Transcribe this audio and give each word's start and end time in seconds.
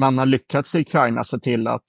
man 0.00 0.18
har 0.18 0.26
lyckats 0.26 0.74
i 0.74 0.80
Ukraina 0.80 1.24
se 1.24 1.38
till 1.38 1.66
att 1.66 1.86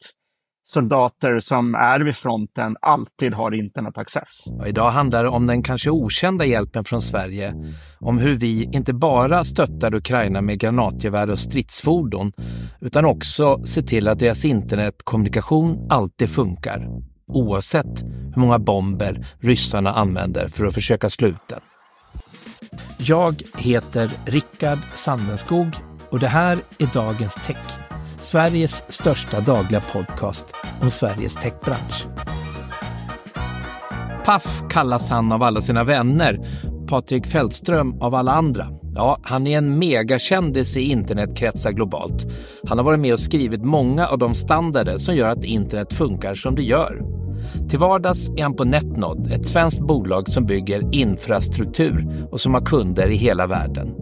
soldater 0.64 1.40
som 1.40 1.76
är 1.76 2.00
vid 2.00 2.16
fronten 2.16 2.78
alltid 2.82 3.34
har 3.34 3.54
internetaccess. 3.54 4.30
Idag 4.68 4.92
handlar 4.92 5.24
det 5.24 5.30
om 5.30 5.48
den 5.48 5.64
kanske 5.64 5.90
okända 5.90 6.46
hjälpen 6.46 6.84
från 6.84 7.02
Sverige, 7.02 7.54
om 8.00 8.18
hur 8.18 8.36
vi 8.36 8.64
inte 8.64 8.94
bara 8.94 9.44
stöttar 9.44 9.96
Ukraina 9.96 10.42
med 10.42 10.60
granatgevär 10.60 11.30
och 11.30 11.40
stridsfordon, 11.40 12.34
utan 12.82 13.06
också 13.06 13.64
ser 13.66 13.82
till 13.82 14.08
att 14.08 14.20
deras 14.20 14.46
internetkommunikation 14.46 15.88
alltid 15.90 16.30
funkar, 16.30 16.88
oavsett 17.28 18.02
hur 18.36 18.42
många 18.42 18.60
bomber 18.60 19.26
ryssarna 19.40 19.94
använder 19.94 20.48
för 20.48 20.66
att 20.66 20.74
försöka 20.74 21.10
slå 21.10 21.28
ut 21.28 21.48
den. 21.48 21.60
Jag 22.98 23.44
heter 23.58 24.12
Rickard 24.26 24.80
Sandenskog 24.96 25.68
och 26.10 26.20
det 26.20 26.28
här 26.28 26.58
är 26.80 26.94
Dagens 26.94 27.36
Tech 27.36 27.91
Sveriges 28.22 28.84
största 28.88 29.40
dagliga 29.40 29.82
podcast 29.94 30.46
om 30.82 30.90
Sveriges 30.90 31.36
techbransch. 31.36 32.08
Paff 34.26 34.64
kallas 34.70 35.10
han 35.10 35.32
av 35.32 35.44
alla 35.44 35.62
sina 35.62 35.84
vänner, 35.84 36.40
Patrik 36.88 37.28
Fältström 37.28 38.02
av 38.02 38.16
alla 38.16 38.32
andra. 38.32 38.68
Ja, 38.96 39.20
han 39.24 39.48
är 39.48 39.58
en 39.58 39.80
megakändis 39.80 40.78
i 40.78 40.82
internetkretsar 40.82 41.72
globalt. 41.72 42.28
Han 42.68 42.78
har 42.78 42.86
varit 42.86 43.00
med 43.00 43.14
och 43.14 43.20
skrivit 43.20 43.64
många 43.64 44.08
av 44.08 44.18
de 44.18 44.36
standarder 44.36 44.98
som 44.98 45.16
gör 45.16 45.28
att 45.28 45.44
internet 45.44 45.94
funkar 45.94 46.34
som 46.34 46.56
det 46.56 46.64
gör. 46.64 47.02
Till 47.70 47.80
vardags 47.80 48.30
är 48.30 48.44
han 48.44 48.56
på 48.56 48.64
Netnod, 48.64 49.32
ett 49.32 49.46
svenskt 49.46 49.82
bolag 49.82 50.30
som 50.30 50.46
bygger 50.46 50.96
infrastruktur 50.96 52.28
och 52.32 52.42
som 52.42 52.54
har 52.54 52.62
kunder 52.62 53.10
i 53.10 53.16
hela 53.16 53.48
världen. 53.48 53.96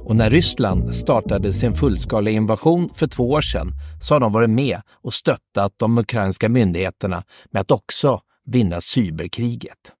Och 0.00 0.16
när 0.16 0.30
Ryssland 0.30 0.94
startade 0.94 1.52
sin 1.52 1.74
fullskaliga 1.74 2.34
invasion 2.34 2.90
för 2.94 3.06
två 3.06 3.30
år 3.30 3.40
sedan 3.40 3.72
så 4.00 4.14
har 4.14 4.20
de 4.20 4.32
varit 4.32 4.50
med 4.50 4.80
och 5.02 5.14
stöttat 5.14 5.72
de 5.76 5.98
ukrainska 5.98 6.48
myndigheterna 6.48 7.24
med 7.50 7.60
att 7.60 7.70
också 7.70 8.20
vinna 8.46 8.80
cyberkriget. 8.80 9.92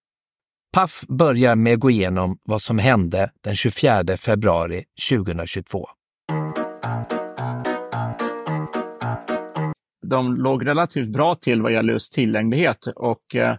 Paf 0.72 1.04
börjar 1.08 1.56
med 1.56 1.74
att 1.74 1.80
gå 1.80 1.90
igenom 1.90 2.38
vad 2.44 2.62
som 2.62 2.78
hände 2.78 3.30
den 3.44 3.56
24 3.56 4.16
februari 4.16 4.84
2022. 5.10 5.88
De 10.06 10.36
låg 10.36 10.66
relativt 10.66 11.08
bra 11.08 11.34
till 11.34 11.62
vad 11.62 11.72
gäller 11.72 11.92
just 11.92 12.14
tillgänglighet 12.14 12.86
och 12.96 13.34
eh, 13.34 13.56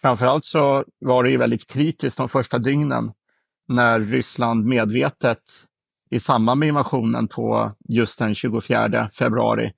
framförallt 0.00 0.44
så 0.44 0.84
var 0.98 1.24
det 1.24 1.30
ju 1.30 1.36
väldigt 1.36 1.66
kritiskt 1.66 2.18
de 2.18 2.28
första 2.28 2.58
dygnen 2.58 3.12
när 3.68 4.00
Ryssland 4.00 4.64
medvetet 4.64 5.42
i 6.10 6.18
samband 6.18 6.60
med 6.60 6.68
invasionen 6.68 7.28
på 7.28 7.72
just 7.88 8.18
den 8.18 8.34
24 8.34 9.08
februari, 9.18 9.72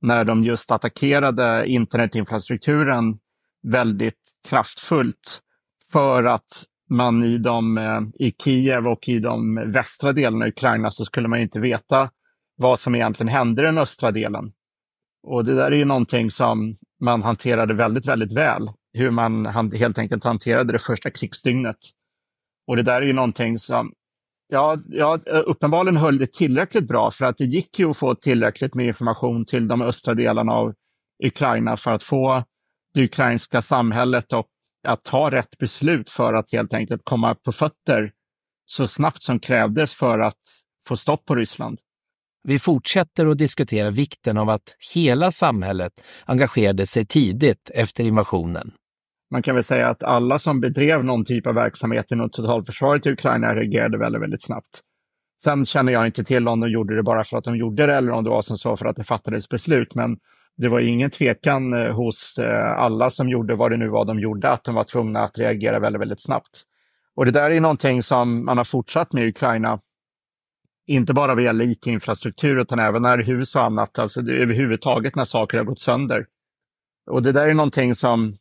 när 0.00 0.24
de 0.24 0.44
just 0.44 0.70
attackerade 0.70 1.66
internetinfrastrukturen 1.66 3.18
väldigt 3.62 4.18
kraftfullt 4.48 5.40
för 5.92 6.24
att 6.24 6.64
man 6.90 7.24
i, 7.24 7.38
de, 7.38 7.78
eh, 7.78 8.00
i 8.14 8.34
Kiev 8.44 8.86
och 8.86 9.08
i 9.08 9.18
de 9.18 9.54
västra 9.72 10.12
delarna 10.12 10.44
av 10.44 10.48
Ukraina 10.48 10.90
så 10.90 11.04
skulle 11.04 11.28
man 11.28 11.40
inte 11.40 11.60
veta 11.60 12.10
vad 12.56 12.78
som 12.78 12.94
egentligen 12.94 13.28
hände 13.28 13.62
i 13.62 13.64
den 13.64 13.78
östra 13.78 14.10
delen. 14.10 14.52
Och 15.22 15.44
det 15.44 15.54
där 15.54 15.72
är 15.72 15.76
ju 15.76 15.84
någonting 15.84 16.30
som 16.30 16.76
man 17.00 17.22
hanterade 17.22 17.74
väldigt, 17.74 18.06
väldigt 18.06 18.32
väl. 18.32 18.70
Hur 18.92 19.10
man 19.10 19.46
helt 19.72 19.98
enkelt 19.98 20.24
hanterade 20.24 20.72
det 20.72 20.78
första 20.78 21.10
krigsdygnet. 21.10 21.76
Och 22.66 22.76
det 22.76 22.82
där 22.82 23.02
är 23.02 23.06
ju 23.06 23.12
någonting 23.12 23.58
som, 23.58 23.92
ja, 24.48 24.78
ja, 24.88 25.18
uppenbarligen 25.26 25.96
höll 25.96 26.18
det 26.18 26.32
tillräckligt 26.32 26.88
bra 26.88 27.10
för 27.10 27.24
att 27.24 27.36
det 27.36 27.44
gick 27.44 27.78
ju 27.78 27.90
att 27.90 27.96
få 27.96 28.14
tillräckligt 28.14 28.74
med 28.74 28.86
information 28.86 29.44
till 29.44 29.68
de 29.68 29.82
östra 29.82 30.14
delarna 30.14 30.52
av 30.52 30.74
Ukraina 31.24 31.76
för 31.76 31.92
att 31.92 32.02
få 32.02 32.44
det 32.94 33.04
ukrainska 33.04 33.62
samhället 33.62 34.32
och 34.32 34.46
att 34.88 35.04
ta 35.04 35.30
rätt 35.30 35.58
beslut 35.58 36.10
för 36.10 36.34
att 36.34 36.52
helt 36.52 36.74
enkelt 36.74 37.00
komma 37.04 37.34
på 37.34 37.52
fötter 37.52 38.12
så 38.66 38.86
snabbt 38.86 39.22
som 39.22 39.40
krävdes 39.40 39.94
för 39.94 40.18
att 40.18 40.38
få 40.86 40.96
stopp 40.96 41.24
på 41.24 41.34
Ryssland. 41.34 41.80
Vi 42.42 42.58
fortsätter 42.58 43.26
att 43.26 43.38
diskutera 43.38 43.90
vikten 43.90 44.38
av 44.38 44.50
att 44.50 44.76
hela 44.94 45.30
samhället 45.30 45.92
engagerade 46.24 46.86
sig 46.86 47.06
tidigt 47.06 47.70
efter 47.74 48.04
invasionen 48.04 48.72
man 49.32 49.42
kan 49.42 49.54
väl 49.54 49.64
säga 49.64 49.88
att 49.88 50.02
alla 50.02 50.38
som 50.38 50.60
bedrev 50.60 51.04
någon 51.04 51.24
typ 51.24 51.46
av 51.46 51.54
verksamhet 51.54 52.12
inom 52.12 52.30
totalförsvaret 52.30 53.06
i 53.06 53.10
Ukraina 53.10 53.54
reagerade 53.54 53.98
väldigt, 53.98 54.22
väldigt 54.22 54.42
snabbt. 54.42 54.80
Sen 55.44 55.66
känner 55.66 55.92
jag 55.92 56.06
inte 56.06 56.24
till 56.24 56.48
om 56.48 56.60
de 56.60 56.70
gjorde 56.70 56.96
det 56.96 57.02
bara 57.02 57.24
för 57.24 57.38
att 57.38 57.44
de 57.44 57.56
gjorde 57.56 57.86
det 57.86 57.94
eller 57.94 58.12
om 58.12 58.24
det 58.24 58.30
var 58.30 58.42
som 58.42 58.56
så 58.56 58.76
för 58.76 58.86
att 58.86 58.96
det 58.96 59.04
fattades 59.04 59.48
beslut. 59.48 59.94
Men 59.94 60.16
det 60.56 60.68
var 60.68 60.80
ingen 60.80 61.10
tvekan 61.10 61.72
eh, 61.72 61.94
hos 61.94 62.38
eh, 62.38 62.72
alla 62.78 63.10
som 63.10 63.28
gjorde 63.28 63.54
vad 63.54 63.70
det 63.70 63.76
nu 63.76 63.88
var 63.88 64.04
de 64.04 64.20
gjorde, 64.20 64.50
att 64.50 64.64
de 64.64 64.74
var 64.74 64.84
tvungna 64.84 65.20
att 65.20 65.38
reagera 65.38 65.78
väldigt, 65.78 66.00
väldigt 66.00 66.22
snabbt. 66.22 66.62
Och 67.14 67.24
det 67.24 67.30
där 67.30 67.50
är 67.50 67.60
någonting 67.60 68.02
som 68.02 68.44
man 68.44 68.56
har 68.56 68.64
fortsatt 68.64 69.12
med 69.12 69.24
i 69.24 69.28
Ukraina. 69.28 69.80
Inte 70.86 71.14
bara 71.14 71.34
vad 71.34 71.44
gäller 71.44 71.64
IT-infrastruktur 71.64 72.60
utan 72.60 72.78
även 72.78 73.02
när 73.02 73.18
hus 73.18 73.54
och 73.54 73.64
annat, 73.64 73.98
alltså 73.98 74.22
det, 74.22 74.32
överhuvudtaget 74.32 75.16
när 75.16 75.24
saker 75.24 75.58
har 75.58 75.64
gått 75.64 75.80
sönder. 75.80 76.26
Och 77.10 77.22
det 77.22 77.32
där 77.32 77.48
är 77.48 77.54
någonting 77.54 77.94
som 77.94 78.36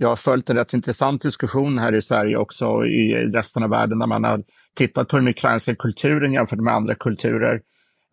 jag 0.00 0.08
har 0.08 0.16
följt 0.16 0.50
en 0.50 0.56
rätt 0.56 0.74
intressant 0.74 1.22
diskussion 1.22 1.78
här 1.78 1.94
i 1.94 2.02
Sverige 2.02 2.36
också 2.36 2.66
och 2.66 2.86
i 2.86 3.14
resten 3.14 3.62
av 3.62 3.70
världen 3.70 3.98
där 3.98 4.06
man 4.06 4.24
har 4.24 4.42
tittat 4.76 5.08
på 5.08 5.16
den 5.16 5.28
ukrainska 5.28 5.74
kulturen 5.74 6.32
jämfört 6.32 6.58
med 6.58 6.74
andra 6.74 6.94
kulturer. 6.94 7.60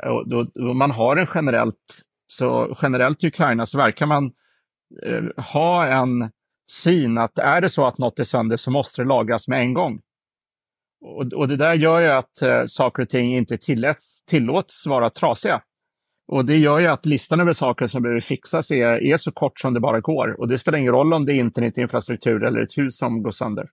Och 0.06 0.30
då, 0.30 0.44
då 0.44 0.74
man 0.74 0.92
har 0.92 1.18
en 1.18 1.28
generellt, 1.36 2.02
så 2.28 2.78
generellt 2.81 3.24
i 3.24 3.28
Ukraina 3.28 3.66
så 3.66 3.78
verkar 3.78 4.06
man 4.06 4.31
eh, 5.03 5.44
ha 5.53 5.86
en 5.86 6.31
syn 6.72 7.18
att 7.18 7.38
är 7.38 7.62
det 7.62 7.70
så 7.70 7.86
att 7.86 7.98
något 7.98 8.19
är 8.19 8.24
sönder 8.24 8.58
så 8.58 8.72
måste 8.72 9.02
det 9.02 9.08
lagas 9.08 9.48
med 9.48 9.59
en 9.59 9.74
gång. 9.74 10.02
Och, 11.02 11.34
och 11.34 11.48
det 11.48 11.56
där 11.56 11.74
gör 11.74 12.02
ju 12.02 12.08
att 12.08 12.42
eh, 12.42 12.66
saker 12.66 13.04
och 13.04 13.09
ting 13.09 13.34
inte 13.34 13.58
tillåts, 13.58 14.24
tillåts 14.25 14.88
vara 14.88 15.09
trasiga. 15.09 15.62
Och 16.27 16.45
det 16.45 16.57
gör 16.57 16.79
ju 16.79 16.88
att 16.88 17.05
listan 17.05 17.39
över 17.39 17.53
saker 17.53 17.88
som 17.88 18.01
behöver 18.01 18.21
fixas 18.21 18.71
är, 18.71 19.03
är 19.03 19.17
så 19.17 19.31
kort 19.31 19.59
som 19.59 19.73
det 19.73 19.79
bara 19.79 19.99
går. 19.99 20.39
Och 20.39 20.47
det 20.47 20.57
spelar 20.57 20.77
ingen 20.77 20.93
roll 20.93 21.13
om 21.13 21.25
det 21.25 21.33
är 21.33 21.35
internetinfrastruktur 21.35 22.43
eller 22.43 22.61
ett 22.61 22.77
hus 22.77 22.97
som 22.97 23.23
går 23.23 23.31
sönder. 23.31 23.69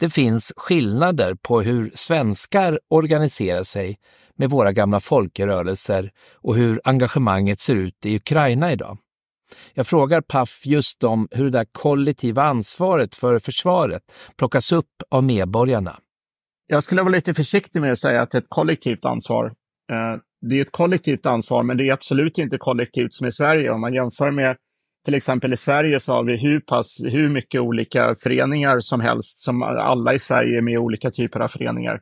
Det 0.00 0.10
finns 0.10 0.52
skillnader 0.56 1.34
på 1.34 1.60
hur 1.60 1.92
svenskar 1.94 2.80
organiserar 2.88 3.62
sig 3.62 3.98
med 4.36 4.50
våra 4.50 4.72
gamla 4.72 5.00
folkrörelser 5.00 6.10
och 6.34 6.56
hur 6.56 6.80
engagemanget 6.84 7.60
ser 7.60 7.74
ut 7.74 8.06
i 8.06 8.16
Ukraina 8.16 8.72
idag. 8.72 8.98
Jag 9.74 9.86
frågar 9.86 10.20
Paf 10.20 10.62
just 10.66 11.04
om 11.04 11.28
hur 11.30 11.44
det 11.44 11.50
där 11.50 11.66
kollektiva 11.72 12.42
ansvaret 12.42 13.14
för 13.14 13.38
försvaret 13.38 14.02
plockas 14.36 14.72
upp 14.72 15.02
av 15.10 15.24
medborgarna. 15.24 15.96
Jag 16.66 16.82
skulle 16.82 17.02
vara 17.02 17.12
lite 17.12 17.34
försiktig 17.34 17.80
med 17.80 17.92
att 17.92 17.98
säga 17.98 18.22
att 18.22 18.30
det 18.30 18.38
är 18.38 18.42
ett 18.42 18.48
kollektivt 18.48 19.04
ansvar. 19.04 19.52
Det 20.48 20.58
är 20.58 20.62
ett 20.62 20.72
kollektivt 20.72 21.26
ansvar, 21.26 21.62
men 21.62 21.76
det 21.76 21.88
är 21.88 21.92
absolut 21.92 22.38
inte 22.38 22.58
kollektivt 22.58 23.12
som 23.12 23.26
i 23.26 23.32
Sverige. 23.32 23.70
Om 23.70 23.80
man 23.80 23.94
jämför 23.94 24.30
med 24.30 24.56
till 25.04 25.14
exempel 25.14 25.52
i 25.52 25.56
Sverige 25.56 26.00
så 26.00 26.12
har 26.12 26.24
vi 26.24 26.36
hur, 26.36 26.60
pass, 26.60 26.96
hur 27.04 27.28
mycket 27.28 27.60
olika 27.60 28.14
föreningar 28.14 28.80
som 28.80 29.00
helst, 29.00 29.38
som 29.38 29.62
alla 29.62 30.14
i 30.14 30.18
Sverige 30.18 30.58
är 30.58 30.62
med 30.62 30.74
i 30.74 30.78
olika 30.78 31.10
typer 31.10 31.40
av 31.40 31.48
föreningar. 31.48 32.00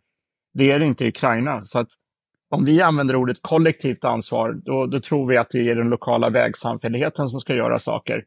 Det 0.55 0.71
är 0.71 0.79
det 0.79 0.87
inte 0.87 1.05
i 1.05 1.09
Ukraina. 1.09 1.65
Så 1.65 1.79
att 1.79 1.89
om 2.51 2.65
vi 2.65 2.83
använder 2.83 3.17
ordet 3.17 3.37
kollektivt 3.41 4.05
ansvar, 4.05 4.53
då, 4.65 4.87
då 4.87 5.01
tror 5.01 5.29
vi 5.29 5.37
att 5.37 5.51
det 5.51 5.71
är 5.71 5.75
den 5.75 5.89
lokala 5.89 6.31
vägsamfälligheten 6.31 7.29
som 7.29 7.41
ska 7.41 7.55
göra 7.55 7.79
saker. 7.79 8.25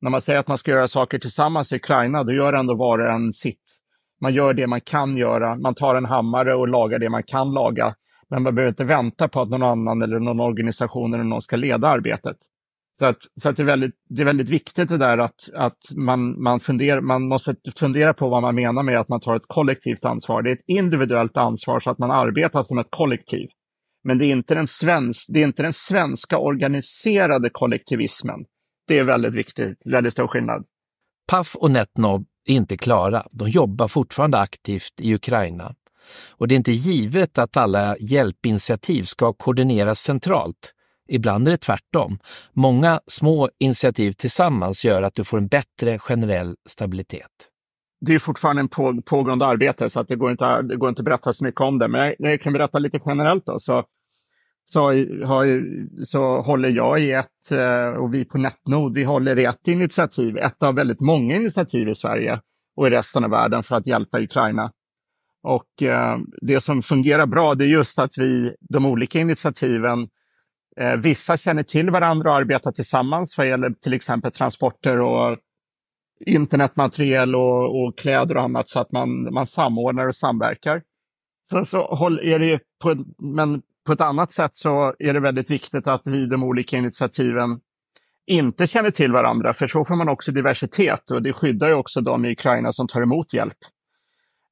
När 0.00 0.10
man 0.10 0.20
säger 0.20 0.38
att 0.38 0.48
man 0.48 0.58
ska 0.58 0.70
göra 0.70 0.88
saker 0.88 1.18
tillsammans 1.18 1.72
i 1.72 1.76
Ukraina, 1.76 2.24
då 2.24 2.32
gör 2.32 2.52
ändå 2.52 2.74
var 2.74 2.98
och 2.98 3.12
en 3.12 3.32
sitt. 3.32 3.62
Man 4.20 4.34
gör 4.34 4.54
det 4.54 4.66
man 4.66 4.80
kan 4.80 5.16
göra. 5.16 5.56
Man 5.56 5.74
tar 5.74 5.94
en 5.94 6.04
hammare 6.04 6.54
och 6.54 6.68
lagar 6.68 6.98
det 6.98 7.10
man 7.10 7.22
kan 7.22 7.52
laga. 7.52 7.94
Men 8.30 8.42
man 8.42 8.54
behöver 8.54 8.70
inte 8.70 8.84
vänta 8.84 9.28
på 9.28 9.40
att 9.40 9.48
någon 9.48 9.62
annan 9.62 10.02
eller 10.02 10.18
någon 10.18 10.40
organisation 10.40 11.14
eller 11.14 11.24
någon 11.24 11.42
ska 11.42 11.56
leda 11.56 11.88
arbetet. 11.88 12.36
Så, 12.98 13.06
att, 13.06 13.16
så 13.42 13.48
att 13.48 13.56
det, 13.56 13.62
är 13.62 13.66
väldigt, 13.66 13.94
det 14.08 14.22
är 14.22 14.26
väldigt 14.26 14.48
viktigt 14.48 14.88
det 14.88 14.98
där 14.98 15.18
att, 15.18 15.50
att 15.54 15.78
man, 15.96 16.42
man, 16.42 16.60
funderar, 16.60 17.00
man 17.00 17.28
måste 17.28 17.54
fundera 17.76 18.14
på 18.14 18.28
vad 18.28 18.42
man 18.42 18.54
menar 18.54 18.82
med 18.82 19.00
att 19.00 19.08
man 19.08 19.20
tar 19.20 19.36
ett 19.36 19.46
kollektivt 19.46 20.04
ansvar. 20.04 20.42
Det 20.42 20.50
är 20.50 20.54
ett 20.54 20.64
individuellt 20.66 21.36
ansvar 21.36 21.80
så 21.80 21.90
att 21.90 21.98
man 21.98 22.10
arbetar 22.10 22.62
som 22.62 22.78
ett 22.78 22.86
kollektiv. 22.90 23.48
Men 24.04 24.18
det 24.18 24.26
är 24.26 24.32
inte 24.32 24.54
den, 24.54 24.66
svensk, 24.66 25.26
det 25.28 25.40
är 25.40 25.44
inte 25.44 25.62
den 25.62 25.72
svenska 25.72 26.38
organiserade 26.38 27.50
kollektivismen. 27.52 28.44
Det 28.88 28.98
är 28.98 29.04
väldigt 29.04 29.34
viktigt, 29.34 29.82
väldigt 29.84 30.12
stor 30.12 30.28
skillnad. 30.28 30.64
Paf 31.30 31.56
och 31.56 31.70
Netnob 31.70 32.26
är 32.44 32.54
inte 32.54 32.76
klara. 32.76 33.26
De 33.30 33.48
jobbar 33.48 33.88
fortfarande 33.88 34.38
aktivt 34.38 35.00
i 35.00 35.14
Ukraina. 35.14 35.74
Och 36.30 36.48
det 36.48 36.54
är 36.54 36.56
inte 36.56 36.72
givet 36.72 37.38
att 37.38 37.56
alla 37.56 37.96
hjälpinitiativ 38.00 39.02
ska 39.02 39.32
koordineras 39.32 40.00
centralt. 40.00 40.74
Ibland 41.08 41.48
är 41.48 41.52
det 41.52 41.58
tvärtom. 41.58 42.18
Många 42.52 43.00
små 43.06 43.50
initiativ 43.58 44.12
tillsammans 44.12 44.84
gör 44.84 45.02
att 45.02 45.14
du 45.14 45.24
får 45.24 45.38
en 45.38 45.48
bättre 45.48 45.98
generell 45.98 46.56
stabilitet. 46.68 47.48
Det 48.00 48.14
är 48.14 48.18
fortfarande 48.18 48.62
en 48.62 48.68
på, 48.68 49.02
pågående 49.02 49.46
arbete 49.46 49.90
så 49.90 50.00
att 50.00 50.08
det, 50.08 50.16
går 50.16 50.30
inte, 50.30 50.62
det 50.62 50.76
går 50.76 50.88
inte 50.88 51.00
att 51.00 51.04
berätta 51.04 51.32
så 51.32 51.44
mycket 51.44 51.60
om 51.60 51.78
det. 51.78 51.88
Men 51.88 52.00
jag, 52.00 52.14
jag 52.18 52.40
kan 52.40 52.52
berätta 52.52 52.78
lite 52.78 53.00
generellt. 53.06 53.46
Då. 53.46 53.58
Så, 53.58 53.84
så, 54.64 54.80
har, 55.24 55.62
så 56.04 56.40
håller 56.40 56.68
jag 56.68 57.00
i 57.00 57.12
ett, 57.12 57.52
eh, 57.52 57.88
och 57.88 58.14
vi 58.14 58.24
på 58.24 58.38
Netnod, 58.38 58.94
vi 58.94 59.04
håller 59.04 59.38
i 59.38 59.44
ett 59.44 59.68
initiativ, 59.68 60.38
ett 60.38 60.62
av 60.62 60.74
väldigt 60.74 61.00
många 61.00 61.36
initiativ 61.36 61.88
i 61.88 61.94
Sverige 61.94 62.40
och 62.76 62.86
i 62.86 62.90
resten 62.90 63.24
av 63.24 63.30
världen 63.30 63.62
för 63.62 63.76
att 63.76 63.86
hjälpa 63.86 64.20
Ukraina. 64.20 64.70
Och 65.42 65.82
eh, 65.82 66.18
det 66.42 66.60
som 66.60 66.82
fungerar 66.82 67.26
bra, 67.26 67.54
det 67.54 67.64
är 67.64 67.68
just 67.68 67.98
att 67.98 68.18
vi, 68.18 68.54
de 68.60 68.86
olika 68.86 69.18
initiativen, 69.18 70.08
eh, 70.76 70.96
vissa 70.96 71.36
känner 71.36 71.62
till 71.62 71.90
varandra 71.90 72.30
och 72.30 72.36
arbetar 72.36 72.72
tillsammans 72.72 73.38
vad 73.38 73.48
gäller 73.48 73.70
till 73.70 73.92
exempel 73.92 74.32
transporter 74.32 75.00
och 75.00 75.38
internetmaterial 76.26 77.34
och, 77.34 77.82
och 77.82 77.98
kläder 77.98 78.36
och 78.36 78.42
annat 78.42 78.68
så 78.68 78.80
att 78.80 78.92
man, 78.92 79.34
man 79.34 79.46
samordnar 79.46 80.08
och 80.08 80.16
samverkar. 80.16 80.82
Sen 81.50 81.66
så 81.66 81.78
är 82.22 82.38
det 82.38 82.60
på, 82.82 83.04
men 83.18 83.62
på 83.86 83.92
ett 83.92 84.00
annat 84.00 84.32
sätt 84.32 84.54
så 84.54 84.94
är 84.98 85.14
det 85.14 85.20
väldigt 85.20 85.50
viktigt 85.50 85.88
att 85.88 86.02
vi, 86.04 86.26
de 86.26 86.42
olika 86.42 86.76
initiativen, 86.76 87.60
inte 88.26 88.66
känner 88.66 88.90
till 88.90 89.12
varandra, 89.12 89.52
för 89.52 89.66
så 89.66 89.84
får 89.84 89.96
man 89.96 90.08
också 90.08 90.32
diversitet 90.32 91.10
och 91.10 91.22
det 91.22 91.32
skyddar 91.32 91.68
ju 91.68 91.74
också 91.74 92.00
de 92.00 92.24
i 92.24 92.32
Ukraina 92.32 92.72
som 92.72 92.88
tar 92.88 93.02
emot 93.02 93.34
hjälp. 93.34 93.56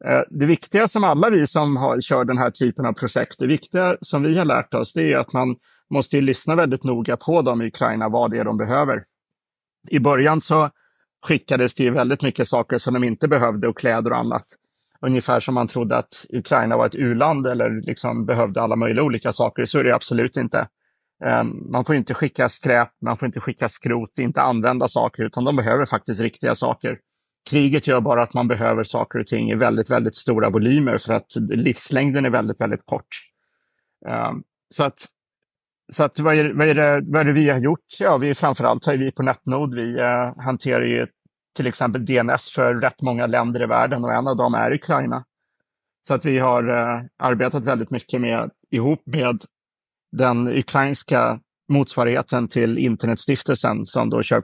Eh, 0.04 0.20
det 0.30 0.46
viktiga 0.46 0.88
som 0.88 1.04
alla 1.04 1.30
vi 1.30 1.46
som 1.46 1.76
har, 1.76 2.00
kör 2.00 2.24
den 2.24 2.38
här 2.38 2.50
typen 2.50 2.86
av 2.86 2.92
projekt, 2.92 3.38
det 3.38 3.46
viktiga 3.46 3.96
som 4.00 4.22
vi 4.22 4.38
har 4.38 4.44
lärt 4.44 4.74
oss, 4.74 4.92
det 4.92 5.12
är 5.12 5.18
att 5.18 5.32
man 5.32 5.56
måste 5.90 6.20
lyssna 6.20 6.54
väldigt 6.54 6.84
noga 6.84 7.16
på 7.16 7.42
dem 7.42 7.62
i 7.62 7.66
Ukraina, 7.66 8.08
vad 8.08 8.30
det 8.30 8.38
är 8.38 8.44
de 8.44 8.56
behöver. 8.56 9.04
I 9.88 9.98
början 9.98 10.40
så 10.40 10.70
skickades 11.26 11.74
det 11.74 11.90
väldigt 11.90 12.22
mycket 12.22 12.48
saker 12.48 12.78
som 12.78 12.94
de 12.94 13.04
inte 13.04 13.28
behövde 13.28 13.68
och 13.68 13.78
kläder 13.78 14.10
och 14.10 14.18
annat. 14.18 14.44
Ungefär 15.00 15.40
som 15.40 15.54
man 15.54 15.66
trodde 15.66 15.96
att 15.96 16.26
Ukraina 16.32 16.76
var 16.76 16.86
ett 16.86 16.94
u-land 16.94 17.46
eller 17.46 17.70
liksom 17.70 18.26
behövde 18.26 18.62
alla 18.62 18.76
möjliga 18.76 19.04
olika 19.04 19.32
saker. 19.32 19.64
Så 19.64 19.78
är 19.78 19.84
det 19.84 19.94
absolut 19.94 20.36
inte. 20.36 20.68
Eh, 21.24 21.44
man 21.44 21.84
får 21.84 21.94
inte 21.94 22.14
skicka 22.14 22.48
skräp, 22.48 22.88
man 23.04 23.16
får 23.16 23.26
inte 23.26 23.40
skicka 23.40 23.68
skrot, 23.68 24.18
inte 24.18 24.42
använda 24.42 24.88
saker, 24.88 25.22
utan 25.22 25.44
de 25.44 25.56
behöver 25.56 25.86
faktiskt 25.86 26.20
riktiga 26.20 26.54
saker. 26.54 26.98
Kriget 27.50 27.86
gör 27.86 28.00
bara 28.00 28.22
att 28.22 28.34
man 28.34 28.48
behöver 28.48 28.84
saker 28.84 29.18
och 29.18 29.26
ting 29.26 29.50
i 29.50 29.54
väldigt, 29.54 29.90
väldigt 29.90 30.14
stora 30.14 30.50
volymer 30.50 30.98
för 30.98 31.12
att 31.12 31.36
livslängden 31.36 32.24
är 32.24 32.30
väldigt, 32.30 32.60
väldigt 32.60 32.86
kort. 32.86 33.08
Ehm, 34.08 34.42
så 34.74 34.84
att, 34.84 35.06
så 35.92 36.04
att 36.04 36.18
vad, 36.18 36.38
är, 36.38 36.52
vad, 36.52 36.68
är 36.68 36.74
det, 36.74 37.02
vad 37.06 37.20
är 37.20 37.24
det 37.24 37.32
vi 37.32 37.50
har 37.50 37.58
gjort? 37.58 37.84
Ja, 38.00 38.16
vi 38.16 38.34
framförallt 38.34 38.86
har 38.86 38.96
vi 38.96 39.12
på 39.12 39.22
Netnode, 39.22 39.76
vi 39.76 40.00
uh, 40.00 40.44
hanterar 40.44 40.84
ju 40.84 41.06
till 41.56 41.66
exempel 41.66 42.04
DNS 42.04 42.50
för 42.50 42.74
rätt 42.74 43.02
många 43.02 43.26
länder 43.26 43.62
i 43.62 43.66
världen 43.66 44.04
och 44.04 44.12
en 44.12 44.28
av 44.28 44.36
dem 44.36 44.54
är 44.54 44.72
Ukraina. 44.72 45.24
Så 46.08 46.14
att 46.14 46.24
vi 46.24 46.38
har 46.38 46.68
uh, 46.70 47.04
arbetat 47.18 47.62
väldigt 47.62 47.90
mycket 47.90 48.20
med, 48.20 48.50
ihop 48.70 49.02
med 49.06 49.44
den 50.12 50.48
ukrainska 50.48 51.40
motsvarigheten 51.68 52.48
till 52.48 52.78
Internetstiftelsen 52.78 53.86
som 53.86 54.10
då 54.10 54.22
kör 54.22 54.42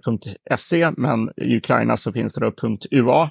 .se, 0.57 0.91
men 0.97 1.31
i 1.37 1.57
Ukraina 1.57 1.97
så 1.97 2.13
finns 2.13 2.35
det 2.35 2.41
då 2.41 2.79
.ua. 2.91 3.31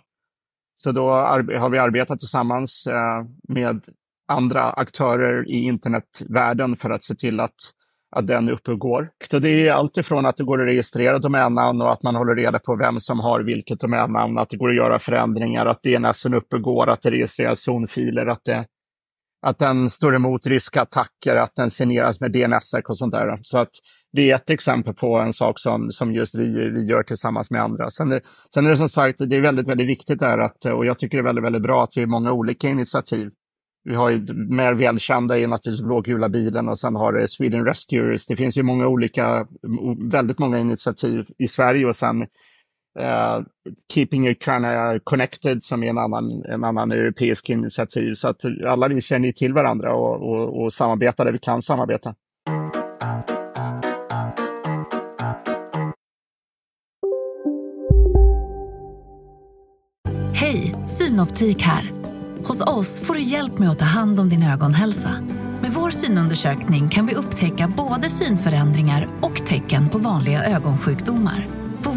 Så 0.83 0.91
då 0.91 1.09
har 1.11 1.69
vi 1.69 1.77
arbetat 1.77 2.19
tillsammans 2.19 2.88
eh, 2.88 3.25
med 3.47 3.85
andra 4.27 4.71
aktörer 4.71 5.49
i 5.49 5.63
internetvärlden 5.63 6.75
för 6.75 6.89
att 6.89 7.03
se 7.03 7.15
till 7.15 7.39
att 7.39 7.55
att 8.15 8.27
den 8.27 8.47
är 8.47 8.51
uppe 8.51 8.71
och 8.71 8.79
går. 8.79 9.09
Så 9.29 9.39
det 9.39 9.67
är 9.67 9.73
allt 9.73 9.97
ifrån 9.97 10.25
att 10.25 10.35
det 10.35 10.43
går 10.43 10.61
att 10.61 10.67
registrera 10.67 11.19
domännamn 11.19 11.81
och 11.81 11.91
att 11.91 12.03
man 12.03 12.15
håller 12.15 12.35
reda 12.35 12.59
på 12.59 12.75
vem 12.75 12.99
som 12.99 13.19
har 13.19 13.39
vilket 13.41 13.79
domännamn, 13.79 14.38
att 14.38 14.49
det 14.49 14.57
går 14.57 14.69
att 14.69 14.75
göra 14.75 14.99
förändringar, 14.99 15.65
att 15.65 15.83
DNS 15.83 16.25
är 16.25 16.35
uppe 16.35 16.55
och 16.55 16.61
går, 16.61 16.89
att 16.89 17.01
det 17.01 17.11
registreras 17.11 17.59
zonfiler, 17.59 18.25
att, 18.27 18.43
det, 18.43 18.65
att 19.41 19.59
den 19.59 19.89
står 19.89 20.15
emot 20.15 20.47
ryska 20.47 20.81
attacker, 20.81 21.35
att 21.35 21.55
den 21.55 21.69
signeras 21.69 22.21
med 22.21 22.31
dns 22.31 22.75
och 22.88 22.97
sånt 22.97 23.13
där. 23.13 23.39
Så 23.43 23.57
att 23.57 23.69
det 24.13 24.31
är 24.31 24.35
ett 24.35 24.49
exempel 24.49 24.93
på 24.93 25.19
en 25.19 25.33
sak 25.33 25.59
som, 25.59 25.91
som 25.91 26.13
just 26.13 26.35
vi, 26.35 26.69
vi 26.69 26.85
gör 26.85 27.03
tillsammans 27.03 27.51
med 27.51 27.61
andra. 27.61 27.89
Sen 27.89 28.11
är, 28.11 28.21
sen 28.53 28.65
är 28.65 28.69
det 28.69 28.77
som 28.77 28.89
sagt, 28.89 29.19
det 29.29 29.35
är 29.35 29.41
väldigt, 29.41 29.67
väldigt 29.67 29.88
viktigt 29.88 30.19
där 30.19 30.38
att, 30.38 30.65
och 30.65 30.85
jag 30.85 30.99
tycker 30.99 31.17
det 31.17 31.21
är 31.21 31.25
väldigt, 31.25 31.45
väldigt 31.45 31.63
bra 31.63 31.83
att 31.83 31.97
vi 31.97 32.01
är 32.01 32.07
många 32.07 32.31
olika 32.31 32.69
initiativ 32.69 33.29
vi 33.83 33.95
har 33.95 34.09
ju 34.09 34.33
mer 34.33 34.73
välkända 34.73 35.39
är 35.39 35.47
naturligtvis 35.47 35.85
blågula 35.85 36.29
bilen 36.29 36.69
och 36.69 36.79
sen 36.79 36.95
har 36.95 37.13
det 37.13 37.27
Sweden 37.27 37.65
Rescuers. 37.65 38.25
Det 38.25 38.35
finns 38.35 38.57
ju 38.57 38.63
många 38.63 38.88
olika, 38.88 39.47
väldigt 40.11 40.39
många 40.39 40.59
initiativ 40.59 41.25
i 41.38 41.47
Sverige 41.47 41.85
och 41.85 41.95
sen 41.95 42.25
uh, 42.99 43.45
Keeping 43.93 44.29
Ukraina 44.29 44.99
Connected 45.03 45.63
som 45.63 45.83
är 45.83 45.88
en 45.88 45.97
annan, 45.97 46.45
en 46.45 46.63
annan 46.63 46.91
europeisk 46.91 47.49
initiativ. 47.49 48.13
Så 48.13 48.27
att 48.27 48.41
alla 48.67 48.88
vi 48.88 49.01
känner 49.01 49.31
till 49.31 49.53
varandra 49.53 49.93
och, 49.93 50.29
och, 50.29 50.63
och 50.63 50.73
samarbetar 50.73 51.25
där 51.25 51.31
vi 51.31 51.39
kan 51.39 51.61
samarbeta. 51.61 52.15
Hej, 60.33 60.75
Synoptik 60.85 61.61
här. 61.61 61.91
Hos 62.47 62.61
oss 62.67 63.01
får 63.01 63.13
du 63.13 63.21
hjälp 63.21 63.59
med 63.59 63.69
att 63.69 63.79
ta 63.79 63.85
hand 63.85 64.19
om 64.19 64.29
din 64.29 64.43
ögonhälsa. 64.43 65.09
Med 65.61 65.71
vår 65.71 65.89
synundersökning 65.89 66.89
kan 66.89 67.07
vi 67.07 67.15
upptäcka 67.15 67.73
både 67.77 68.09
synförändringar 68.09 69.07
och 69.21 69.45
tecken 69.45 69.89
på 69.89 69.97
vanliga 69.97 70.43
ögonsjukdomar. 70.43 71.61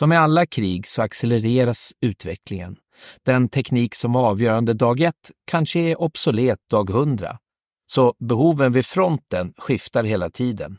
Som 0.00 0.12
i 0.12 0.16
alla 0.16 0.46
krig 0.46 0.86
så 0.86 1.02
accelereras 1.02 1.92
utvecklingen. 2.00 2.76
Den 3.26 3.48
teknik 3.48 3.94
som 3.94 4.12
var 4.12 4.28
avgörande 4.30 4.74
dag 4.74 5.00
ett 5.00 5.30
kanske 5.46 5.80
är 5.80 6.00
obsolet 6.00 6.58
dag 6.70 6.90
hundra. 6.90 7.38
Så 7.86 8.14
behoven 8.18 8.72
vid 8.72 8.86
fronten 8.86 9.52
skiftar 9.58 10.04
hela 10.04 10.30
tiden. 10.30 10.78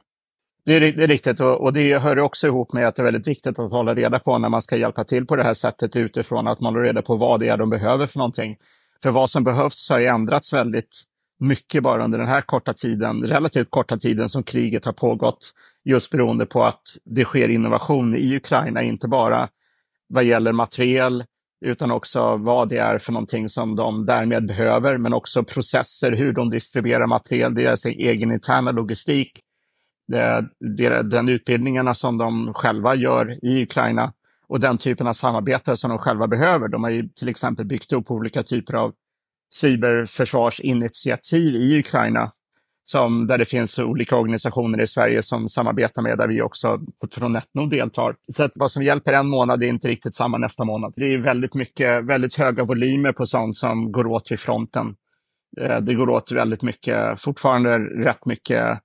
Det 0.66 0.74
är, 0.74 0.80
det 0.80 1.04
är 1.04 1.08
riktigt 1.08 1.40
och, 1.40 1.74
det 1.74 1.98
hör 1.98 2.20
också 2.20 2.48
ihop 2.48 2.74
med 2.74 2.88
att 2.88 2.96
det 2.96 3.02
är 3.02 3.04
väldigt 3.04 3.28
viktigt 3.28 3.60
att 3.60 3.72
hålla 3.72 3.96
reda 3.96 4.20
på 4.20 4.38
när 4.38 4.50
man 4.50 4.62
ska 4.62 4.78
hjälpa 4.78 5.04
till 5.04 5.26
på 5.26 5.36
det 5.36 5.44
här 5.44 5.54
sättet 5.54 5.96
utifrån 5.96 6.48
att 6.48 6.60
man 6.60 6.74
håller 6.74 6.88
reda 6.88 7.02
på 7.02 7.16
vad 7.16 7.40
det 7.40 7.48
är 7.48 7.58
de 7.58 7.70
behöver 7.70 8.08
för 8.08 8.18
någonting. 8.18 8.58
För 9.04 9.12
vad 9.12 9.30
som 9.30 9.44
behövs 9.44 9.90
har 9.90 10.00
ju 10.00 10.06
ändrats 10.06 10.54
väldigt 10.54 11.04
mycket 11.42 11.84
bara 11.84 12.04
under 12.04 12.20
den 12.20 12.28
här 12.28 12.42
korta 12.42 12.74
tiden, 12.74 13.24
relativt 13.24 13.68
korta 13.70 13.98
tiden 13.98 14.30
som 14.30 14.44
kriget 14.44 14.86
har 14.86 14.94
pågått. 14.94 15.52
Just 15.84 16.12
beroende 16.12 16.46
på 16.46 16.64
att 16.64 16.82
det 17.06 17.24
sker 17.24 17.50
innovation 17.50 18.16
i 18.16 18.36
Ukraina, 18.36 18.82
inte 18.82 19.08
bara 19.08 19.50
vad 20.08 20.24
gäller 20.24 20.52
materiel, 20.52 21.24
utan 21.66 21.92
också 21.92 22.38
vad 22.38 22.70
det 22.70 22.78
är 22.78 22.98
för 22.98 23.12
någonting 23.12 23.50
som 23.50 23.76
de 23.76 24.06
därmed 24.06 24.48
behöver, 24.48 24.98
men 24.98 25.14
också 25.14 25.44
processer, 25.44 26.12
hur 26.12 26.34
de 26.34 26.50
distribuerar 26.50 27.08
materiel, 27.08 27.56
deras 27.56 27.86
egen 27.86 28.32
interna 28.32 28.72
logistik, 28.72 29.40
den 31.04 31.30
utbildningarna 31.30 31.96
som 31.96 32.18
de 32.18 32.54
själva 32.54 32.96
gör 32.96 33.46
i 33.46 33.64
Ukraina 33.64 34.14
och 34.48 34.60
den 34.60 34.78
typen 34.78 35.08
av 35.08 35.14
samarbete 35.14 35.78
som 35.78 35.90
de 35.90 36.00
själva 36.00 36.28
behöver. 36.28 36.68
De 36.68 36.84
har 36.84 36.90
ju 36.92 37.08
till 37.08 37.30
exempel 37.30 37.66
byggt 37.66 37.94
upp 37.94 38.12
olika 38.12 38.44
typer 38.44 38.74
av 38.74 38.94
cyberförsvarsinitiativ 39.54 41.56
i 41.56 41.80
Ukraina 41.80 42.32
som, 42.86 43.28
där 43.28 43.38
det 43.38 43.46
finns 43.46 43.80
olika 43.80 44.16
organisationer 44.16 44.82
i 44.82 44.88
Sverige 44.88 45.24
som 45.24 45.50
samarbetar 45.50 46.02
med, 46.02 46.18
där 46.18 46.28
vi 46.28 46.42
också 46.42 46.80
från 47.14 47.34
Netno 47.34 47.66
deltar. 47.66 48.16
Så 48.22 48.44
att 48.44 48.52
vad 48.56 48.72
som 48.72 48.84
hjälper 48.84 49.14
en 49.14 49.28
månad 49.28 49.64
är 49.64 49.68
inte 49.68 49.88
riktigt 49.88 50.16
samma 50.16 50.38
nästa 50.38 50.64
månad. 50.64 50.94
Det 50.96 51.14
är 51.14 51.18
väldigt 51.18 51.54
mycket, 51.54 52.04
väldigt 52.04 52.36
höga 52.36 52.64
volymer 52.64 53.12
på 53.12 53.26
sånt 53.26 53.58
som 53.58 53.92
går 53.92 54.08
åt 54.08 54.32
vid 54.32 54.40
fronten. 54.40 54.96
Eh, 55.62 55.78
det 55.78 55.94
går 55.94 56.10
åt 56.10 56.32
väldigt 56.32 56.62
mycket, 56.62 57.22
fortfarande 57.22 57.80
rätt 57.80 58.26
mycket 58.26 58.80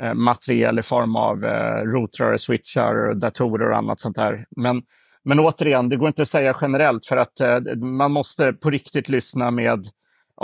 eh, 0.00 0.14
materiel 0.14 0.78
i 0.78 0.82
form 0.82 1.16
av 1.16 1.44
eh, 1.44 1.82
routrar, 1.82 2.36
switchar, 2.36 3.14
datorer 3.14 3.70
och 3.70 3.76
annat 3.76 4.00
sånt 4.00 4.16
där. 4.16 4.46
Men, 4.56 4.82
men 5.24 5.40
återigen, 5.40 5.88
det 5.88 5.96
går 5.96 6.08
inte 6.08 6.22
att 6.22 6.28
säga 6.28 6.56
generellt 6.60 7.06
för 7.06 7.16
att 7.16 7.40
man 7.76 8.12
måste 8.12 8.52
på 8.52 8.70
riktigt 8.70 9.08
lyssna 9.08 9.50
med 9.50 9.88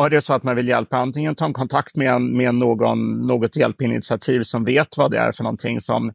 Ja, 0.01 0.09
det 0.09 0.17
är 0.17 0.21
så 0.21 0.33
att 0.33 0.43
man 0.43 0.57
vill 0.57 0.69
hjälpa, 0.69 0.97
antingen 0.97 1.35
ta 1.35 1.53
kontakt 1.53 1.97
med, 1.97 2.13
en, 2.13 2.37
med 2.37 2.55
någon, 2.55 3.27
något 3.27 3.57
hjälpinitiativ 3.57 4.43
som 4.43 4.65
vet 4.65 4.97
vad 4.97 5.11
det 5.11 5.19
är 5.19 5.33
för 5.33 5.43
någonting 5.43 5.81
som, 5.81 6.13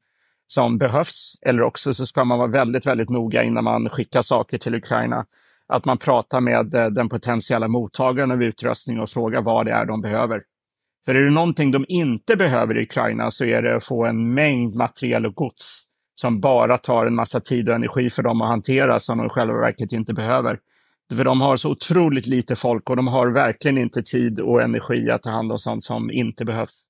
som 0.48 0.77
behövs, 0.77 1.34
eller 1.42 1.62
också 1.62 1.94
så 1.94 2.06
ska 2.06 2.24
man 2.24 2.38
vara 2.38 2.48
väldigt, 2.48 2.86
väldigt 2.86 3.10
noga 3.10 3.44
innan 3.44 3.63
man 3.63 3.89
skickar 3.89 4.22
saker 4.22 4.58
till 4.58 4.75
Ukraina. 4.75 5.25
Att 5.68 5.86
man 5.86 5.98
pratar 5.98 6.42
med 6.42 6.75
eh, 6.75 6.86
den 6.86 7.10
potentiella 7.10 7.68
mottagaren 7.68 8.32
av 8.32 8.44
utrustning 8.44 9.00
och 9.00 9.10
frågar 9.10 9.42
vad 9.42 9.65
det 9.65 9.72
är 9.72 9.86
de 9.86 10.01
behöver. 10.01 10.44
För 11.06 11.15
är 11.15 11.24
det 11.24 11.32
någonting 11.32 11.72
de 11.72 11.86
inte 11.88 12.36
behöver 12.36 12.77
i 12.77 12.84
Ukraina 12.84 13.32
så 13.32 13.46
är 13.46 13.62
det 13.62 13.75
att 13.75 13.86
få 13.86 14.06
en 14.06 14.34
mängd 14.34 14.75
materiel 14.75 15.25
och 15.25 15.36
gods 15.36 15.80
som 16.15 16.39
bara 16.39 16.77
tar 16.77 17.06
en 17.06 17.15
massa 17.15 17.39
tid 17.39 17.70
och 17.70 17.75
energi 17.75 18.10
för 18.10 18.24
dem 18.24 18.42
att 18.42 18.50
hantera 18.50 19.00
som 19.00 19.18
de 19.18 19.30
själva 19.30 19.60
verket 19.60 19.92
inte 19.92 20.13
behöver. 20.13 20.60
För 21.10 21.24
de 21.24 21.42
har 21.42 21.58
så 21.58 21.72
otroligt 21.72 22.28
lite 22.28 22.56
folk 22.56 22.90
och 22.90 22.96
de 22.96 23.08
har 23.08 23.28
verkligen 23.28 23.78
inte 23.78 24.04
tid 24.04 24.40
och 24.40 24.62
energi 24.62 25.10
att 25.12 25.24
ta 25.24 25.30
hand 25.30 25.52
om 25.52 25.60
sånt 25.60 25.84
som 25.84 26.12
inte 26.12 26.46
behövs. 26.46 26.84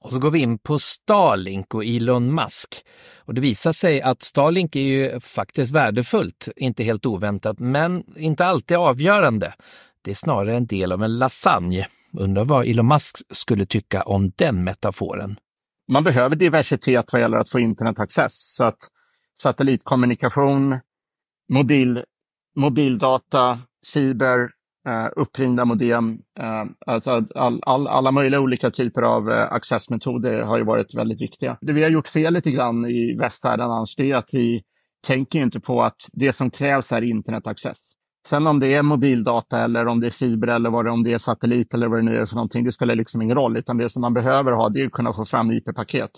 Och 0.00 0.12
så 0.12 0.18
går 0.18 0.30
vi 0.30 0.38
in 0.38 0.58
på 0.58 0.78
Starlink 0.78 1.74
och 1.74 1.84
Elon 1.84 2.34
Musk. 2.34 2.74
Och 3.18 3.34
det 3.34 3.40
visar 3.40 3.72
sig 3.72 4.02
att 4.02 4.22
Starlink 4.22 4.76
är 4.76 4.80
ju 4.80 5.20
faktiskt 5.20 5.72
värdefullt, 5.72 6.48
inte 6.56 6.84
helt 6.84 7.06
oväntat, 7.06 7.58
men 7.58 8.04
inte 8.16 8.46
alltid 8.46 8.76
avgörande. 8.76 9.54
Det 10.02 10.10
är 10.10 10.14
snarare 10.14 10.56
en 10.56 10.66
del 10.66 10.92
av 10.92 11.02
en 11.02 11.18
lasagne. 11.18 11.86
Undrar 12.18 12.44
vad 12.44 12.66
Elon 12.66 12.88
Musk 12.88 13.16
skulle 13.30 13.66
tycka 13.66 14.02
om 14.02 14.32
den 14.36 14.64
metaforen. 14.64 15.36
Man 15.88 16.04
behöver 16.04 16.36
diversitet 16.36 17.12
vad 17.12 17.20
gäller 17.20 17.38
att 17.38 17.50
få 17.50 17.58
internetaccess. 17.58 18.54
Så 18.56 18.64
att 18.64 18.78
satellitkommunikation, 19.38 20.78
mobil, 21.52 22.04
mobildata, 22.56 23.58
fiber, 23.94 24.48
eh, 24.88 25.08
uppringda 25.16 25.64
modem, 25.64 26.18
eh, 26.40 26.64
alltså 26.86 27.24
all, 27.34 27.60
all, 27.62 27.86
alla 27.86 28.12
möjliga 28.12 28.40
olika 28.40 28.70
typer 28.70 29.02
av 29.02 29.30
eh, 29.30 29.52
accessmetoder 29.52 30.42
har 30.42 30.58
ju 30.58 30.64
varit 30.64 30.94
väldigt 30.94 31.22
viktiga. 31.22 31.58
Det 31.60 31.72
vi 31.72 31.82
har 31.82 31.90
gjort 31.90 32.08
fel 32.08 32.34
lite 32.34 32.50
grann 32.50 32.84
i 32.84 33.16
västvärlden 33.20 33.70
annars, 33.70 33.96
det 33.96 34.10
är 34.10 34.16
att 34.16 34.28
vi 34.32 34.62
tänker 35.06 35.38
inte 35.38 35.60
på 35.60 35.82
att 35.82 35.96
det 36.12 36.32
som 36.32 36.50
krävs 36.50 36.92
är 36.92 37.02
internetaccess. 37.02 37.78
Sen 38.28 38.46
om 38.46 38.60
det 38.60 38.74
är 38.74 38.82
mobildata 38.82 39.64
eller 39.64 39.86
om 39.86 40.00
det 40.00 40.06
är 40.06 40.10
fiber 40.10 40.48
eller 40.48 40.70
vad 40.70 40.84
det, 40.84 40.90
om 40.90 41.02
det 41.02 41.12
är 41.12 41.18
satellit 41.18 41.74
eller 41.74 41.88
vad 41.88 41.98
det 41.98 42.02
nu 42.02 42.16
är 42.16 42.26
för 42.26 42.34
någonting, 42.34 42.64
det 42.64 42.72
spelar 42.72 42.94
liksom 42.94 43.22
ingen 43.22 43.36
roll, 43.36 43.56
utan 43.56 43.76
det 43.76 43.88
som 43.88 44.02
man 44.02 44.14
behöver 44.14 44.52
ha 44.52 44.68
det 44.68 44.80
är 44.80 44.86
att 44.86 44.92
kunna 44.92 45.12
få 45.12 45.24
fram 45.24 45.50
IP-paket. 45.50 46.10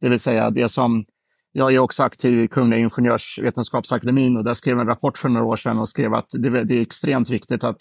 Det 0.00 0.08
vill 0.08 0.20
säga 0.20 0.50
det 0.50 0.68
som, 0.68 1.04
jag 1.52 1.74
är 1.74 1.78
också 1.78 2.02
aktiv 2.02 2.40
i 2.40 2.48
Kungliga 2.48 2.80
Ingenjörsvetenskapsakademin 2.80 4.36
och 4.36 4.44
där 4.44 4.54
skrev 4.54 4.78
en 4.78 4.86
rapport 4.86 5.18
för 5.18 5.28
några 5.28 5.46
år 5.46 5.56
sedan 5.56 5.78
och 5.78 5.88
skrev 5.88 6.14
att 6.14 6.28
det, 6.30 6.64
det 6.64 6.74
är 6.74 6.80
extremt 6.80 7.30
viktigt 7.30 7.64
att, 7.64 7.76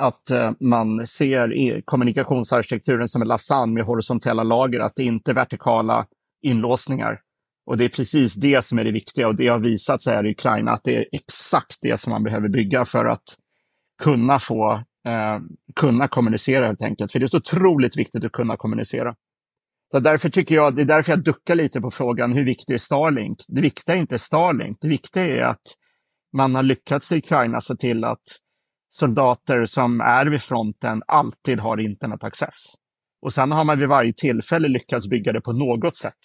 att 0.00 0.30
eh, 0.30 0.50
man 0.60 1.06
ser 1.06 1.80
kommunikationsarkitekturen 1.84 3.08
som 3.08 3.22
en 3.22 3.28
lasagne 3.28 3.74
med 3.74 3.84
horisontella 3.84 4.42
lager, 4.42 4.80
att 4.80 4.94
det 4.96 5.04
inte 5.04 5.30
är 5.30 5.34
vertikala 5.34 6.06
inlåsningar. 6.42 7.20
Och 7.66 7.76
det 7.76 7.84
är 7.84 7.88
precis 7.88 8.34
det 8.34 8.64
som 8.64 8.78
är 8.78 8.84
det 8.84 8.92
viktiga 8.92 9.28
och 9.28 9.34
det 9.34 9.48
har 9.48 9.58
visat 9.58 10.02
sig 10.02 10.14
här 10.14 10.26
i 10.26 10.30
Ukraina 10.30 10.72
att 10.72 10.84
det 10.84 10.96
är 10.96 11.06
exakt 11.12 11.78
det 11.82 12.00
som 12.00 12.10
man 12.10 12.22
behöver 12.22 12.48
bygga 12.48 12.84
för 12.84 13.04
att 13.04 13.22
kunna 14.02 14.38
få 14.38 14.72
eh, 15.06 15.38
kunna 15.76 16.08
kommunicera 16.08 16.66
helt 16.66 16.82
enkelt. 16.82 17.12
För 17.12 17.18
det 17.18 17.26
är 17.26 17.28
så 17.28 17.36
otroligt 17.36 17.96
viktigt 17.96 18.24
att 18.24 18.32
kunna 18.32 18.56
kommunicera. 18.56 19.14
Så 19.96 20.00
därför 20.00 20.28
tycker 20.28 20.54
jag, 20.54 20.76
det 20.76 20.82
är 20.82 20.86
därför 20.86 21.12
jag 21.12 21.24
duckar 21.24 21.54
lite 21.54 21.80
på 21.80 21.90
frågan 21.90 22.32
hur 22.32 22.44
viktig 22.44 22.74
är 22.74 22.78
Starlink? 22.78 23.38
Det 23.48 23.60
viktiga 23.60 23.94
är 23.94 23.98
inte 23.98 24.18
Starlink, 24.18 24.78
det 24.80 24.88
viktiga 24.88 25.26
är 25.26 25.42
att 25.42 25.62
man 26.36 26.54
har 26.54 26.62
lyckats 26.62 27.12
i 27.12 27.18
Ukraina 27.18 27.60
se 27.60 27.76
till 27.76 28.04
att 28.04 28.22
soldater 28.90 29.64
som 29.64 30.00
är 30.00 30.26
vid 30.26 30.42
fronten 30.42 31.02
alltid 31.06 31.60
har 31.60 31.80
internetaccess. 31.80 32.54
Och 33.22 33.32
sen 33.32 33.52
har 33.52 33.64
man 33.64 33.78
vid 33.78 33.88
varje 33.88 34.12
tillfälle 34.12 34.68
lyckats 34.68 35.08
bygga 35.08 35.32
det 35.32 35.40
på 35.40 35.52
något 35.52 35.96
sätt. 35.96 36.20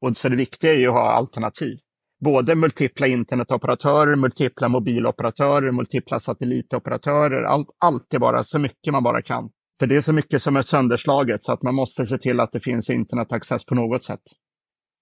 Och 0.00 0.16
så 0.16 0.28
det 0.28 0.36
viktiga 0.36 0.74
är 0.74 0.78
ju 0.78 0.86
att 0.86 0.94
ha 0.94 1.12
alternativ. 1.12 1.78
Både 2.24 2.54
multipla 2.54 3.06
internetoperatörer, 3.06 4.16
multipla 4.16 4.68
mobiloperatörer, 4.68 5.72
multipla 5.72 6.20
satellitoperatörer. 6.20 7.42
Allt, 7.42 7.68
allt 7.78 8.14
är 8.14 8.18
bara 8.18 8.42
så 8.42 8.58
mycket 8.58 8.92
man 8.92 9.02
bara 9.02 9.22
kan. 9.22 9.50
För 9.80 9.86
det 9.86 9.96
är 9.96 10.00
så 10.00 10.12
mycket 10.12 10.42
som 10.42 10.56
är 10.56 10.62
sönderslaget 10.62 11.42
så 11.42 11.52
att 11.52 11.62
man 11.62 11.74
måste 11.74 12.06
se 12.06 12.18
till 12.18 12.40
att 12.40 12.52
det 12.52 12.60
finns 12.60 12.90
internetaccess 12.90 13.64
på 13.64 13.74
något 13.74 14.04
sätt. 14.04 14.20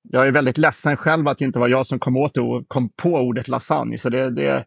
Jag 0.08 0.26
är 0.26 0.30
väldigt 0.30 0.58
ledsen 0.58 0.97
själv 0.97 1.28
att 1.28 1.38
det 1.38 1.44
inte 1.44 1.58
var 1.58 1.68
jag 1.68 1.87
som 1.87 1.99
kom, 1.99 2.16
åt 2.16 2.37
och 2.37 2.68
kom 2.68 2.88
på 2.88 3.14
ordet 3.14 3.49
lasagne. 3.49 3.99
Så 3.99 4.08
det, 4.08 4.30
det, 4.30 4.64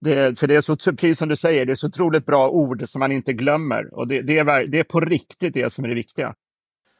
det, 0.00 0.38
för 0.38 0.46
det 0.46 0.54
är 0.54 0.60
så, 0.60 0.76
precis 0.76 1.18
som 1.18 1.28
du 1.28 1.36
säger, 1.36 1.66
det 1.66 1.72
är 1.72 1.76
så 1.76 1.86
otroligt 1.86 2.26
bra 2.26 2.48
ord 2.48 2.88
som 2.88 2.98
man 2.98 3.12
inte 3.12 3.32
glömmer. 3.32 3.94
Och 3.94 4.08
det, 4.08 4.22
det, 4.22 4.38
är, 4.38 4.66
det 4.66 4.78
är 4.78 4.84
på 4.84 5.00
riktigt 5.00 5.54
det 5.54 5.72
som 5.72 5.84
är 5.84 5.88
det 5.88 5.94
viktiga. 5.94 6.34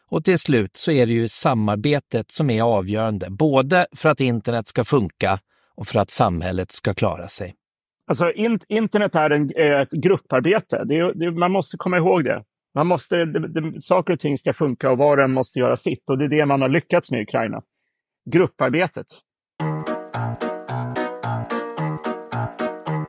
Och 0.09 0.25
till 0.25 0.39
slut 0.39 0.77
så 0.77 0.93
är 0.93 1.07
det 1.07 1.13
ju 1.13 1.29
samarbetet 1.29 2.31
som 2.31 2.51
är 2.51 2.63
avgörande, 2.63 3.31
både 3.31 3.87
för 3.97 4.09
att 4.09 4.21
internet 4.21 4.67
ska 4.67 4.85
funka 4.85 5.39
och 5.75 5.87
för 5.87 5.99
att 5.99 6.11
samhället 6.11 6.73
ska 6.73 6.95
klara 6.95 7.29
sig. 7.29 7.55
Alltså 8.07 8.33
in, 8.33 8.61
internet 8.69 9.15
är, 9.15 9.31
en, 9.31 9.51
är 9.57 9.81
ett 9.83 9.91
grupparbete. 9.91 10.85
Det 10.85 11.13
det 11.13 11.31
man 11.31 11.53
måste 11.53 11.77
komma 11.77 11.97
ihåg 11.97 12.25
det. 12.25 12.43
Man 12.75 12.87
måste, 12.87 13.25
det, 13.25 13.81
saker 13.81 14.13
och 14.13 14.21
ting 14.21 14.39
ska 14.39 14.53
funka 14.53 14.91
och 14.91 14.99
var 14.99 15.17
och 15.17 15.25
en 15.25 15.33
måste 15.33 15.59
göra 15.59 15.77
sitt. 15.77 16.11
Och 16.11 16.19
det 16.19 16.25
är 16.25 16.29
det 16.29 16.47
man 16.47 16.63
har 16.63 16.69
lyckats 16.69 17.11
med 17.11 17.21
i 17.21 17.23
Ukraina. 17.23 17.63
Grupparbetet. 18.31 19.07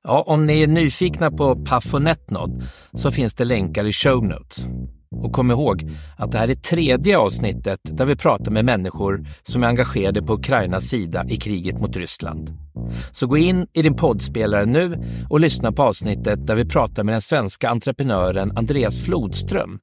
Ja, 0.04 0.24
om 0.28 0.46
ni 0.46 0.62
är 0.62 0.68
nyfikna 0.68 1.32
på 1.32 1.56
Paf 1.56 1.94
och 1.94 2.02
Netnod 2.02 2.64
så 2.94 3.12
finns 3.12 3.36
det 3.36 3.46
länkar 3.46 3.86
i 3.86 3.92
show 3.92 4.26
notes. 4.26 4.68
Och 5.16 5.34
kom 5.34 5.52
ihåg 5.52 5.84
att 6.18 6.32
det 6.32 6.38
här 6.38 6.50
är 6.50 6.56
tredje 6.56 7.18
avsnittet 7.18 7.80
där 7.84 8.06
vi 8.06 8.16
pratar 8.16 8.52
med 8.52 8.66
människor 8.66 9.28
som 9.42 9.64
är 9.64 9.68
engagerade 9.68 10.22
på 10.22 10.34
Ukrainas 10.34 10.84
sida 10.84 11.26
i 11.30 11.38
kriget 11.38 11.80
mot 11.80 11.98
Ryssland. 11.98 12.63
Så 13.12 13.28
gå 13.28 13.38
in 13.38 13.68
i 13.74 13.82
din 13.82 13.96
poddspelare 13.96 14.66
nu 14.66 14.98
och 15.30 15.40
lyssna 15.40 15.72
på 15.72 15.84
avsnittet 15.84 16.48
där 16.48 16.56
vi 16.56 16.66
pratar 16.66 17.04
med 17.04 17.14
den 17.14 17.22
svenska 17.22 17.70
entreprenören 17.70 18.58
Andreas 18.58 19.06
Flodström. 19.06 19.80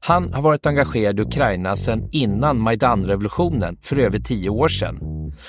Han 0.00 0.34
har 0.34 0.42
varit 0.42 0.66
engagerad 0.66 1.18
i 1.18 1.22
Ukraina 1.22 1.76
sedan 1.76 2.08
innan 2.12 2.60
Majdanrevolutionen 2.60 3.76
för 3.82 3.98
över 3.98 4.18
tio 4.18 4.50
år 4.50 4.68
sedan. 4.68 4.98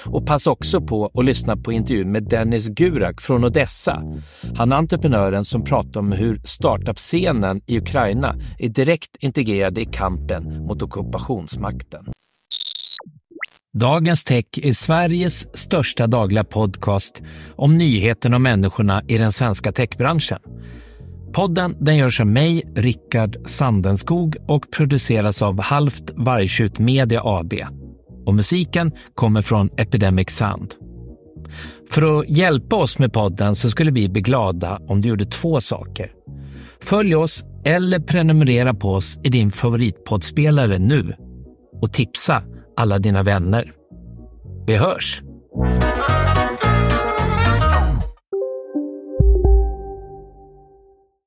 Och 0.05 0.25
passa 0.25 0.51
också 0.51 0.81
på 0.81 1.11
att 1.13 1.25
lyssna 1.25 1.57
på 1.57 1.71
intervjun 1.71 2.11
med 2.11 2.23
Dennis 2.23 2.69
Gurak 2.69 3.21
från 3.21 3.43
Odessa. 3.43 4.01
Han 4.55 4.71
är 4.71 4.75
entreprenören 4.75 5.45
som 5.45 5.63
pratar 5.63 5.99
om 5.99 6.11
hur 6.11 6.41
startup-scenen 6.43 7.61
i 7.65 7.77
Ukraina 7.77 8.35
är 8.59 8.69
direkt 8.69 9.15
integrerad 9.19 9.77
i 9.77 9.85
kampen 9.85 10.65
mot 10.65 10.81
ockupationsmakten. 10.81 12.05
Dagens 13.75 14.23
Tech 14.23 14.45
är 14.53 14.71
Sveriges 14.71 15.57
största 15.57 16.07
dagliga 16.07 16.43
podcast 16.43 17.21
om 17.55 17.77
nyheterna 17.77 18.35
och 18.35 18.41
människorna 18.41 19.03
i 19.07 19.17
den 19.17 19.31
svenska 19.31 19.71
techbranschen. 19.71 20.39
Podden 21.33 21.75
den 21.79 21.97
görs 21.97 22.19
av 22.19 22.27
mig, 22.27 22.63
Rickard 22.75 23.37
Sandenskog 23.45 24.37
och 24.47 24.71
produceras 24.71 25.41
av 25.41 25.61
Halvt 25.61 26.11
Vargtjut 26.15 26.79
Media 26.79 27.21
AB. 27.23 27.53
Och 28.25 28.33
musiken 28.33 28.91
kommer 29.15 29.41
från 29.41 29.69
Epidemic 29.77 30.29
Sound. 30.29 30.73
För 31.89 32.19
att 32.19 32.29
hjälpa 32.29 32.75
oss 32.75 32.99
med 32.99 33.13
podden 33.13 33.55
så 33.55 33.69
skulle 33.69 33.91
vi 33.91 34.09
bli 34.09 34.21
glada 34.21 34.79
om 34.87 35.01
du 35.01 35.09
gjorde 35.09 35.25
två 35.25 35.61
saker. 35.61 36.11
Följ 36.81 37.15
oss 37.15 37.45
eller 37.65 37.99
prenumerera 37.99 38.73
på 38.73 38.89
oss 38.89 39.19
i 39.23 39.29
din 39.29 39.51
favoritpoddspelare 39.51 40.79
nu 40.79 41.15
och 41.81 41.93
tipsa 41.93 42.43
alla 42.77 42.99
dina 42.99 43.23
vänner. 43.23 43.71
Vi 44.67 44.75
hörs! 44.75 45.21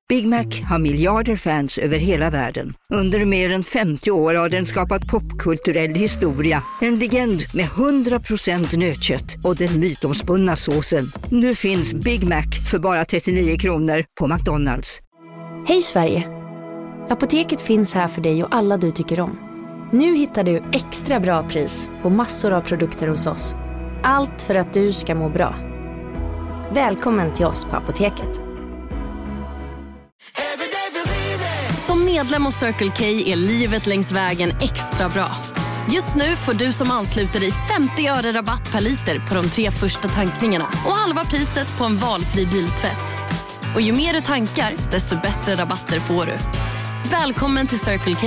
Big 0.09 0.27
Mac 0.29 0.63
har 0.69 0.79
miljarder 0.79 1.37
fans 1.37 1.79
över 1.79 1.99
hela 1.99 2.31
världen. 2.31 2.75
Under 2.91 3.25
mer 3.25 3.53
än 3.53 3.63
50 3.63 4.11
år 4.11 4.35
har 4.35 4.49
den 4.49 4.67
skapat 4.67 5.07
popkulturell 5.07 5.95
historia. 5.95 6.63
En 6.81 6.99
legend 6.99 7.43
med 7.55 7.67
100% 7.67 8.79
nötkött 8.79 9.37
och 9.45 9.57
den 9.57 9.81
mytomspunna 9.81 10.57
såsen. 10.57 11.13
Nu 11.31 11.55
finns 11.55 11.95
Big 11.95 12.29
Mac 12.29 12.71
för 12.71 12.79
bara 12.79 13.05
39 13.05 13.59
kronor 13.59 14.05
på 14.21 14.27
McDonalds. 14.27 14.99
Hej 15.67 15.83
Sverige! 15.83 16.29
Apoteket 17.09 17.61
finns 17.61 17.95
här 17.95 18.09
för 18.09 18.21
dig 18.21 18.45
och 18.45 18.55
alla 18.55 18.77
du 18.77 18.93
tycker 18.93 19.21
om. 19.21 19.48
Nu 19.93 20.17
hittar 20.17 20.45
du 20.45 20.63
extra 20.73 21.21
bra 21.21 21.49
pris 21.49 21.91
på 22.03 22.11
massor 22.11 22.53
av 22.53 22.61
produkter 22.61 23.09
hos 23.09 23.27
oss. 23.27 23.55
Allt 24.03 24.43
för 24.43 24.55
att 24.55 24.75
du 24.75 24.93
ska 24.93 25.15
må 25.15 25.29
bra. 25.29 25.55
Välkommen 26.75 27.35
till 27.35 27.47
oss 27.47 27.65
på 27.65 27.77
Apoteket. 27.77 28.41
Som 31.79 32.05
medlem 32.05 32.45
hos 32.45 32.55
Circle 32.55 32.91
K 32.99 33.05
är 33.05 33.37
livet 33.37 33.87
längs 33.87 34.13
vägen 34.13 34.51
extra 34.61 35.09
bra. 35.09 35.27
Just 35.91 36.17
nu 36.17 36.37
får 36.37 36.55
du 36.55 36.73
som 36.73 36.91
ansluter 36.91 37.41
dig 37.41 37.53
50 37.53 38.09
öre 38.09 38.33
rabatt 38.33 38.73
per 38.73 38.81
liter 38.81 39.29
på 39.29 39.35
de 39.35 39.49
tre 39.49 39.71
första 39.71 40.09
tankningarna 40.09 40.65
och 40.65 40.93
halva 40.93 41.25
priset 41.25 41.79
på 41.79 41.85
en 41.85 41.97
valfri 41.97 42.47
biltvätt. 42.47 43.19
Och 43.75 43.81
ju 43.81 43.93
mer 43.93 44.13
du 44.13 44.21
tankar, 44.21 44.73
desto 44.93 45.17
bättre 45.17 45.55
rabatter 45.55 46.01
får 46.01 46.27
du. 46.27 46.37
Välkommen 47.11 47.67
till 47.67 47.79
Circle 47.79 48.15
K. 48.15 48.27